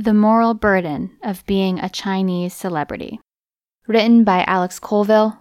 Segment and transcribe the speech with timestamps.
[0.00, 3.18] The Moral Burden of Being a Chinese Celebrity.
[3.88, 5.36] Written by Alex Colville.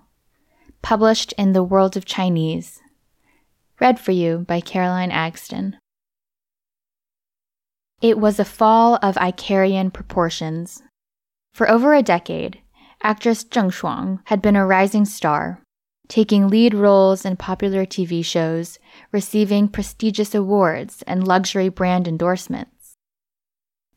[0.82, 2.82] Published in The World of Chinese.
[3.80, 5.76] Read for you by Caroline Agsten.
[8.02, 10.82] It was a fall of Icarian proportions.
[11.54, 12.60] For over a decade,
[13.04, 15.62] actress Zheng Shuang had been a rising star,
[16.08, 18.80] taking lead roles in popular TV shows,
[19.12, 22.77] receiving prestigious awards and luxury brand endorsements.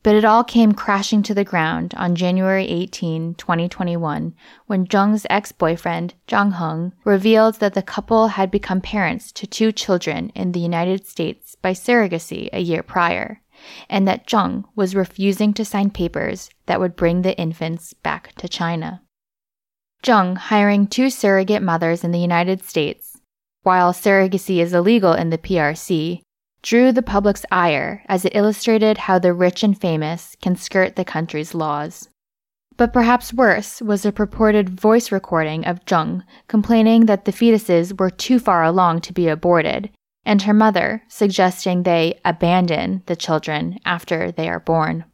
[0.03, 4.33] But it all came crashing to the ground on January 18, 2021,
[4.65, 9.71] when Zheng's ex boyfriend, Zhang Heng, revealed that the couple had become parents to two
[9.71, 13.41] children in the United States by surrogacy a year prior,
[13.89, 18.49] and that Zheng was refusing to sign papers that would bring the infants back to
[18.49, 19.03] China.
[20.01, 23.19] Zheng hiring two surrogate mothers in the United States,
[23.61, 26.21] while surrogacy is illegal in the PRC,
[26.61, 31.05] drew the public's ire as it illustrated how the rich and famous can skirt the
[31.05, 32.09] country's laws.
[32.77, 38.09] But perhaps worse was a purported voice recording of Zheng complaining that the fetuses were
[38.09, 39.89] too far along to be aborted,
[40.25, 45.05] and her mother suggesting they abandon the children after they are born.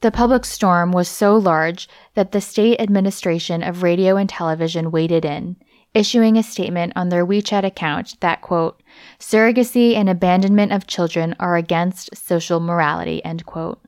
[0.00, 5.24] The public storm was so large that the State Administration of Radio and Television waded
[5.24, 5.56] in,
[5.94, 8.82] issuing a statement on their WeChat account that, quote,
[9.18, 13.80] surrogacy and abandonment of children are against social morality, end quote.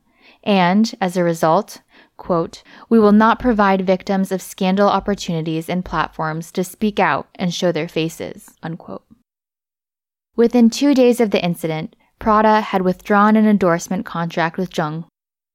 [0.42, 1.82] And, as a result,
[2.16, 7.52] quote, we will not provide victims of scandal opportunities and platforms to speak out and
[7.52, 9.04] show their faces, unquote.
[10.36, 15.04] Within two days of the incident, Prada had withdrawn an endorsement contract with Zheng.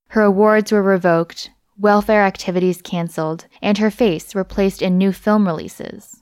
[0.10, 6.22] Her awards were revoked, welfare activities canceled, and her face replaced in new film releases.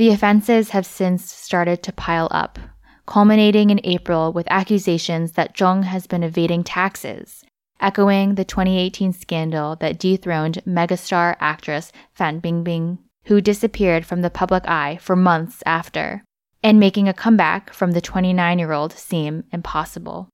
[0.00, 2.58] The offenses have since started to pile up,
[3.04, 7.44] culminating in April with accusations that Zheng has been evading taxes,
[7.80, 14.66] echoing the 2018 scandal that dethroned megastar actress Fan Bingbing, who disappeared from the public
[14.66, 16.24] eye for months after,
[16.62, 20.30] and making a comeback from the 29 year old seem impossible.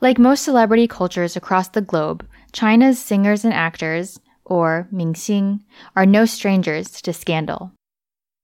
[0.00, 5.60] Like most celebrity cultures across the globe, China's singers and actors, or Mingxing,
[5.94, 7.70] are no strangers to scandal.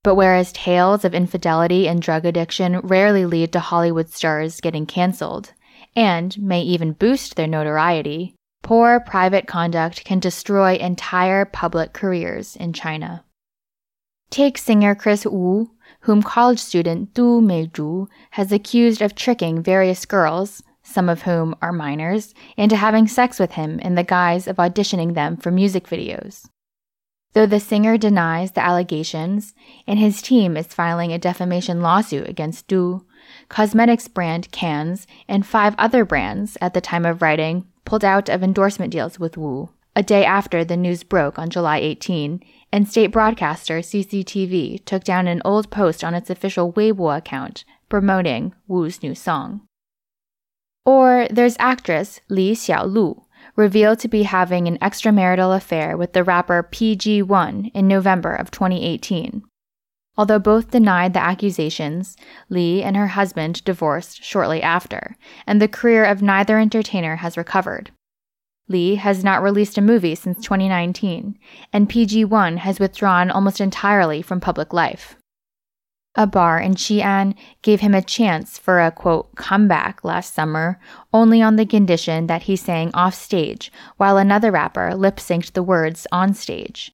[0.04, 5.52] But whereas tales of infidelity and drug addiction rarely lead to Hollywood stars getting canceled,
[5.94, 12.72] and may even boost their notoriety, poor private conduct can destroy entire public careers in
[12.72, 13.24] China.
[14.30, 15.70] Take singer Kris Wu,
[16.00, 21.72] whom college student Du Meizhu has accused of tricking various girls, some of whom are
[21.72, 26.48] minors, into having sex with him in the guise of auditioning them for music videos.
[27.34, 29.54] Though the singer denies the allegations,
[29.87, 33.06] and his team is filing a defamation lawsuit against Du,
[33.48, 38.43] cosmetics brand Cans and five other brands at the time of writing pulled out of
[38.43, 43.09] endorsement deals with Wu, a day after the news broke on July 18, and state
[43.09, 49.14] broadcaster CCTV took down an old post on its official Weibo account promoting Wu's new
[49.14, 49.62] song.
[50.84, 53.25] Or there's actress Li Xiaolu,
[53.56, 59.42] revealed to be having an extramarital affair with the rapper PG1 in November of 2018.
[60.16, 62.16] Although both denied the accusations,
[62.50, 65.16] Li and her husband divorced shortly after,
[65.47, 67.91] and the career of neither entertainer has recovered.
[68.69, 71.38] Li has not released a movie since 2019,
[71.72, 75.16] and PG1 has withdrawn almost entirely from public life.
[76.14, 80.78] A bar in Xi'an gave him a chance for a quote comeback last summer,
[81.12, 85.62] only on the condition that he sang off stage while another rapper lip synced the
[85.62, 86.92] words on stage.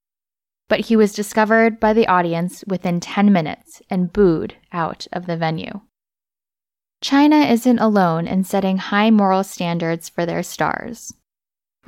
[0.68, 5.36] But he was discovered by the audience within 10 minutes and booed out of the
[5.36, 5.80] venue.
[7.00, 11.14] China isn't alone in setting high moral standards for their stars.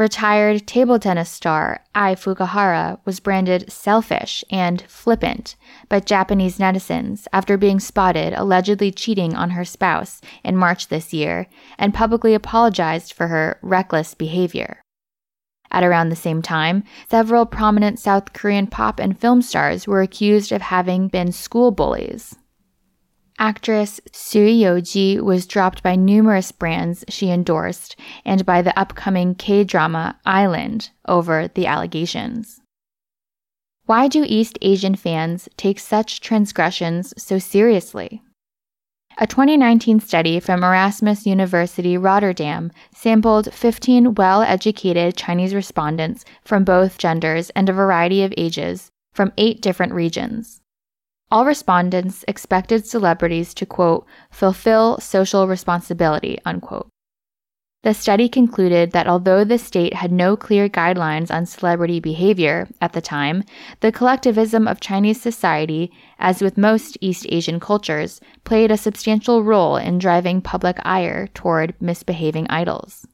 [0.01, 5.57] Retired table tennis star Ai Fukuhara was branded selfish and flippant
[5.91, 11.49] by Japanese netizens after being spotted allegedly cheating on her spouse in March this year
[11.79, 14.81] and publicly apologized for her reckless behavior.
[15.71, 20.51] At around the same time, several prominent South Korean pop and film stars were accused
[20.51, 22.37] of having been school bullies.
[23.41, 29.65] Actress Seo Ye-ji was dropped by numerous brands she endorsed and by the upcoming K
[29.65, 32.61] drama Island over the allegations.
[33.87, 38.23] Why do East Asian fans take such transgressions so seriously?
[39.17, 46.99] A 2019 study from Erasmus University Rotterdam sampled 15 well educated Chinese respondents from both
[46.99, 50.60] genders and a variety of ages from eight different regions.
[51.31, 56.89] All respondents expected celebrities to, quote, fulfill social responsibility, unquote.
[57.83, 62.93] The study concluded that although the state had no clear guidelines on celebrity behavior at
[62.93, 63.43] the time,
[63.79, 69.77] the collectivism of Chinese society, as with most East Asian cultures, played a substantial role
[69.77, 73.07] in driving public ire toward misbehaving idols.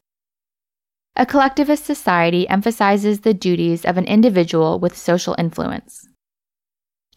[1.15, 6.09] A collectivist society emphasizes the duties of an individual with social influence.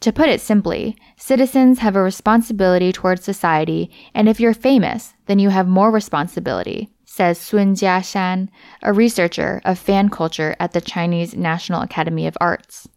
[0.01, 5.40] To put it simply, citizens have a responsibility towards society, and if you're famous, then
[5.40, 8.48] you have more responsibility, says Sun Jiashan,
[8.81, 12.88] a researcher of fan culture at the Chinese National Academy of Arts.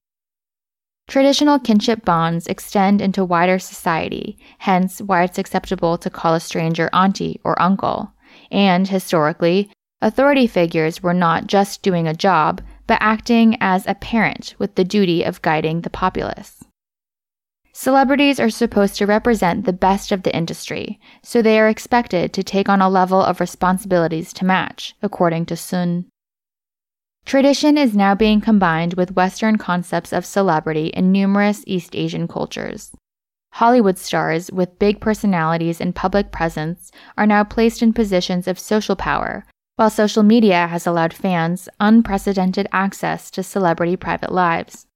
[1.08, 6.88] Traditional kinship bonds extend into wider society, hence why it's acceptable to call a stranger
[6.92, 8.12] auntie or uncle.
[8.52, 9.70] And historically,
[10.00, 14.84] authority figures were not just doing a job, but acting as a parent with the
[14.84, 16.61] duty of guiding the populace.
[17.74, 22.42] Celebrities are supposed to represent the best of the industry, so they are expected to
[22.42, 26.04] take on a level of responsibilities to match, according to Sun.
[27.24, 32.92] Tradition is now being combined with Western concepts of celebrity in numerous East Asian cultures.
[33.52, 38.96] Hollywood stars with big personalities and public presence are now placed in positions of social
[38.96, 39.46] power,
[39.76, 44.86] while social media has allowed fans unprecedented access to celebrity private lives.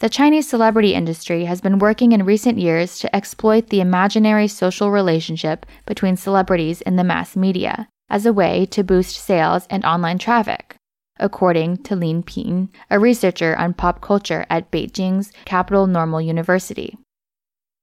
[0.00, 4.90] The Chinese celebrity industry has been working in recent years to exploit the imaginary social
[4.90, 10.18] relationship between celebrities in the mass media as a way to boost sales and online
[10.18, 10.76] traffic,
[11.18, 16.98] according to Lin Ping, a researcher on pop culture at Beijing's Capital Normal University.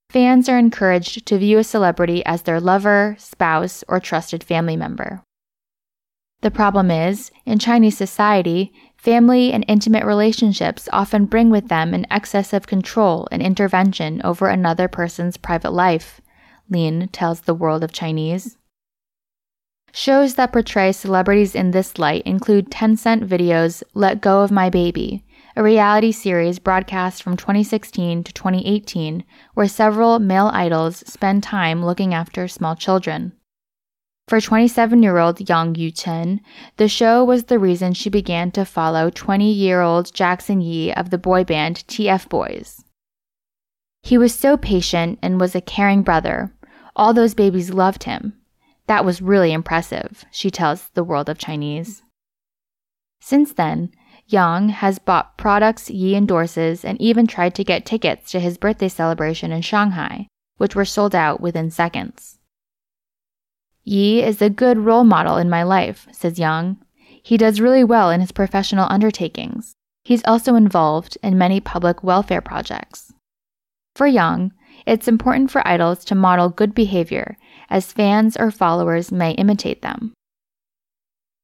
[0.09, 5.23] Fans are encouraged to view a celebrity as their lover, spouse, or trusted family member.
[6.41, 12.05] The problem is, in Chinese society, Family and intimate relationships often bring with them an
[12.11, 16.21] excess of control and intervention over another person's private life,
[16.69, 18.59] Lin tells the World of Chinese.
[19.91, 25.25] Shows that portray celebrities in this light include Tencent Video's Let Go of My Baby,
[25.55, 29.23] a reality series broadcast from 2016 to 2018
[29.55, 33.33] where several male idols spend time looking after small children.
[34.27, 36.39] For 27 year old Yang Yuchen,
[36.77, 41.09] the show was the reason she began to follow 20 year old Jackson Yi of
[41.09, 42.83] the boy band TF Boys.
[44.03, 46.53] He was so patient and was a caring brother.
[46.95, 48.33] All those babies loved him.
[48.87, 52.03] That was really impressive, she tells the world of Chinese.
[53.21, 53.91] Since then,
[54.27, 58.89] Yang has bought products Yi endorses and even tried to get tickets to his birthday
[58.89, 60.27] celebration in Shanghai,
[60.57, 62.39] which were sold out within seconds.
[63.83, 66.77] Yi is a good role model in my life, says Yang.
[67.23, 69.73] He does really well in his professional undertakings.
[70.03, 73.13] He's also involved in many public welfare projects.
[73.95, 74.51] For Yang,
[74.85, 77.37] it's important for idols to model good behavior,
[77.69, 80.13] as fans or followers may imitate them.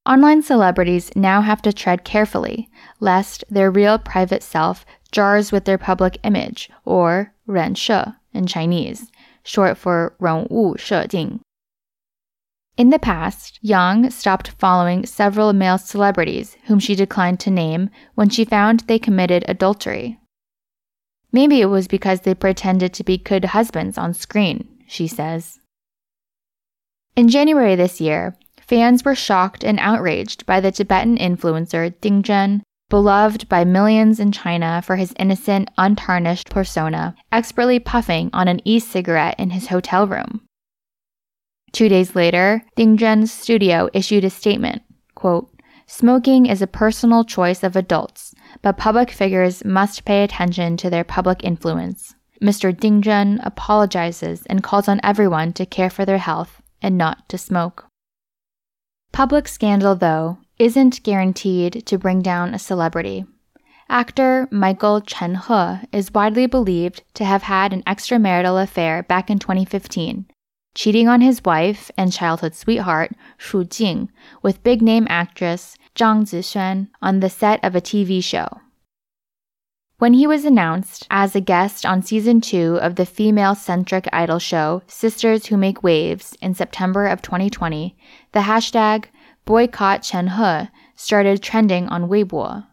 [0.07, 5.77] Online celebrities now have to tread carefully, lest their real private self jars with their
[5.77, 7.99] public image, or ren she
[8.33, 9.11] in Chinese,
[9.43, 11.41] short for ren wu she ding.
[12.77, 18.29] In the past, Yang stopped following several male celebrities whom she declined to name when
[18.29, 20.19] she found they committed adultery.
[21.31, 25.59] Maybe it was because they pretended to be good husbands on screen, she says.
[27.15, 32.61] In January this year, fans were shocked and outraged by the Tibetan influencer Ding Zhen,
[32.89, 38.79] beloved by millions in China for his innocent, untarnished persona, expertly puffing on an e
[38.79, 40.46] cigarette in his hotel room.
[41.71, 44.81] Two days later, Ding Zhen's studio issued a statement,
[45.15, 45.49] quote,
[45.85, 51.03] Smoking is a personal choice of adults, but public figures must pay attention to their
[51.03, 52.13] public influence.
[52.41, 52.77] Mr.
[52.77, 57.37] Ding Zhen apologizes and calls on everyone to care for their health and not to
[57.37, 57.87] smoke.
[59.11, 63.25] Public scandal, though, isn't guaranteed to bring down a celebrity.
[63.89, 69.39] Actor Michael Chen He is widely believed to have had an extramarital affair back in
[69.39, 70.27] 2015
[70.77, 74.11] cheating on his wife and childhood sweetheart, Xu Jing,
[74.43, 78.47] with big name actress Zhang Zixuan on the set of a TV show.
[79.97, 84.37] When he was announced as a guest on season two of the female centric idol
[84.37, 87.97] show Sisters Who Make Waves in September of 2020,
[88.33, 89.05] the hashtag
[89.45, 92.67] boycott Chen He started trending on Weibo.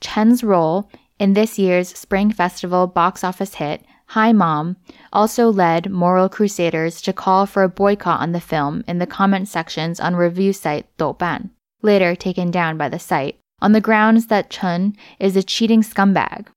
[0.00, 3.84] Chen's role in this year's Spring Festival box office hit,
[4.14, 4.76] Hi Mom,
[5.12, 9.46] also led moral crusaders to call for a boycott on the film in the comment
[9.46, 11.50] sections on review site Douban,
[11.80, 16.48] later taken down by the site on the grounds that Chen is a cheating scumbag.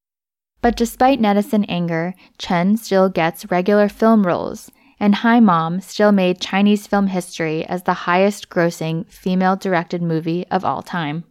[0.63, 6.41] But despite netizen anger, Chen still gets regular film roles, and Hi Mom still made
[6.41, 11.23] Chinese film history as the highest grossing female directed movie of all time.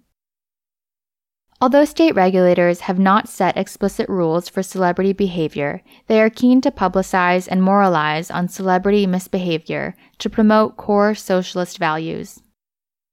[1.63, 6.73] Although state regulators have not set explicit rules for celebrity behavior, they are keen to
[6.73, 12.43] publicize and moralize on celebrity misbehavior to promote core socialist values.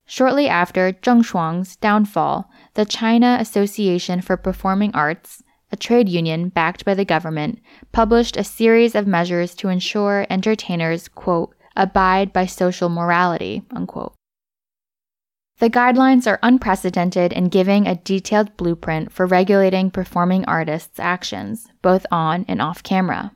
[0.08, 6.84] Shortly after Zheng Shuang's downfall, the China Association for Performing Arts, a trade union backed
[6.86, 7.60] by the government,
[7.92, 14.16] published a series of measures to ensure entertainers, quote, abide by social morality, unquote.
[15.60, 22.06] The guidelines are unprecedented in giving a detailed blueprint for regulating performing artists' actions, both
[22.10, 23.34] on and off camera.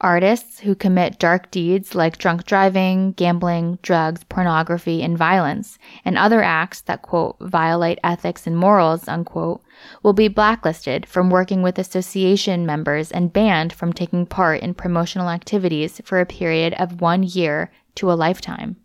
[0.00, 6.40] Artists who commit dark deeds like drunk driving, gambling, drugs, pornography, and violence, and other
[6.40, 9.60] acts that, quote, violate ethics and morals, unquote,
[10.04, 15.28] will be blacklisted from working with association members and banned from taking part in promotional
[15.28, 18.76] activities for a period of one year to a lifetime.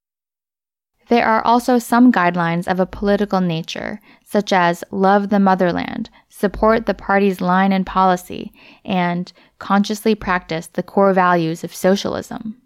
[1.07, 6.85] There are also some guidelines of a political nature, such as love the motherland, support
[6.85, 8.51] the party's line and policy,
[8.83, 12.61] and consciously practice the core values of socialism.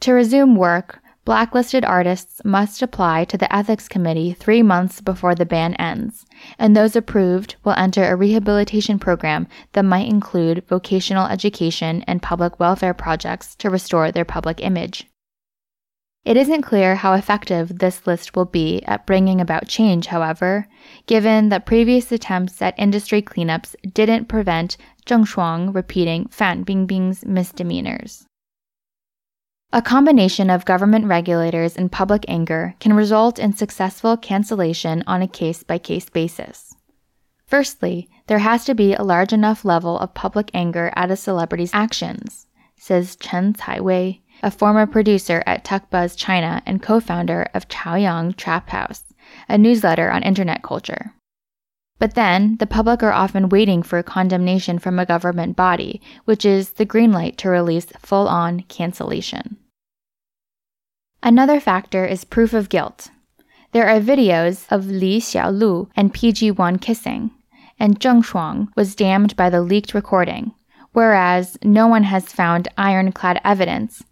[0.00, 5.46] To resume work, blacklisted artists must apply to the ethics committee three months before the
[5.46, 6.26] ban ends,
[6.58, 12.58] and those approved will enter a rehabilitation program that might include vocational education and public
[12.58, 15.06] welfare projects to restore their public image.
[16.26, 20.66] It isn't clear how effective this list will be at bringing about change, however,
[21.06, 28.26] given that previous attempts at industry cleanups didn't prevent Zheng Shuang repeating Fan Bingbing's misdemeanors.
[29.72, 35.28] A combination of government regulators and public anger can result in successful cancellation on a
[35.28, 36.74] case by case basis.
[37.46, 41.70] Firstly, there has to be a large enough level of public anger at a celebrity's
[41.72, 48.68] actions, says Chen Caiwei, a former producer at TechBuzz China and co-founder of Chaoyang Trap
[48.70, 49.04] House,
[49.48, 51.14] a newsletter on internet culture.
[51.98, 56.44] But then, the public are often waiting for a condemnation from a government body, which
[56.44, 59.56] is the green light to release full on cancellation.
[61.22, 63.08] Another factor is proof of guilt.
[63.72, 67.30] There are videos of Li Xiaolu and PG1 kissing,
[67.78, 70.52] and Zheng Shuang was damned by the leaked recording,
[70.92, 74.04] whereas no one has found ironclad evidence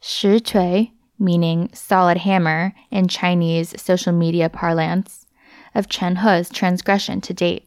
[0.00, 5.26] 实锤, meaning solid hammer in Chinese social media parlance,
[5.74, 7.66] of Chen He's transgression to date.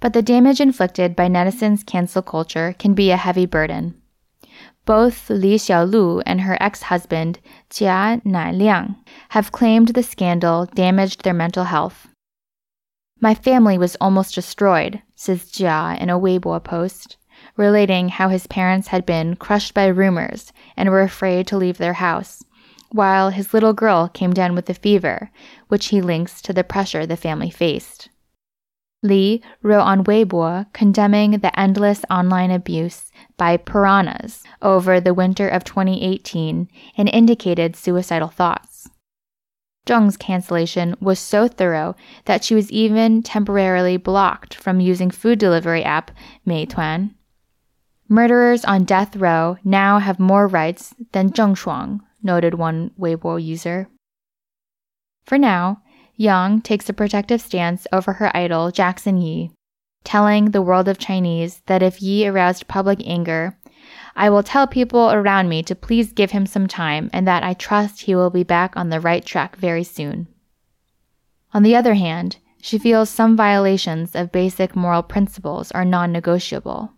[0.00, 3.94] But the damage inflicted by netizens' cancel culture can be a heavy burden.
[4.84, 7.40] Both Li Xiaolu and her ex-husband
[7.70, 8.96] Jia Nailiang
[9.30, 12.08] have claimed the scandal damaged their mental health.
[13.20, 17.16] My family was almost destroyed, says Jia in a Weibo post
[17.58, 21.94] relating how his parents had been crushed by rumors and were afraid to leave their
[21.94, 22.44] house,
[22.90, 25.30] while his little girl came down with a fever,
[25.66, 28.08] which he links to the pressure the family faced.
[29.02, 35.62] Li wrote on Weibo condemning the endless online abuse by piranhas over the winter of
[35.64, 38.88] 2018 and indicated suicidal thoughts.
[39.86, 41.96] Zheng's cancellation was so thorough
[42.26, 46.10] that she was even temporarily blocked from using food delivery app
[46.46, 47.14] Meituan
[48.08, 53.88] Murderers on death row now have more rights than Zheng Shuang, noted one Weibo user.
[55.24, 55.82] For now,
[56.20, 59.52] Yang takes a protective stance over her idol Jackson Yi,
[60.02, 63.56] telling the world of Chinese that if Yi aroused public anger,
[64.16, 67.54] I will tell people around me to please give him some time and that I
[67.54, 70.26] trust he will be back on the right track very soon.
[71.54, 76.94] On the other hand, she feels some violations of basic moral principles are non negotiable.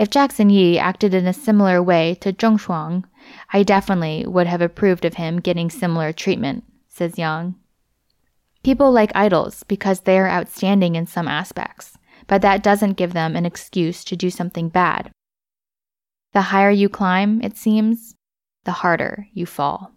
[0.00, 3.04] If Jackson Yi acted in a similar way to Zheng Shuang,
[3.52, 7.56] I definitely would have approved of him getting similar treatment, says Yang.
[8.62, 13.36] People like idols because they are outstanding in some aspects, but that doesn't give them
[13.36, 15.10] an excuse to do something bad.
[16.32, 18.14] The higher you climb, it seems,
[18.64, 19.92] the harder you fall.